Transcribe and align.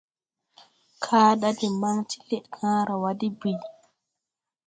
Kããɗa 1.03 1.49
de 1.59 1.67
maŋ 1.81 1.97
ti 2.09 2.17
Lɛʼkããwa 2.29 3.09
de 3.19 3.27
bìi. 3.39 3.59